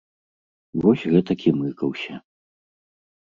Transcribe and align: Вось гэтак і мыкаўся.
Вось 0.85 1.03
гэтак 1.15 1.39
і 1.51 1.53
мыкаўся. 1.59 2.15